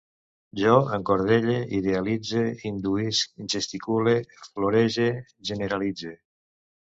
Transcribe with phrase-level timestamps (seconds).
[0.59, 4.15] Jo encordelle, idealitze, induïsc, gesticule,
[4.49, 5.07] florege,
[5.51, 6.15] generalitze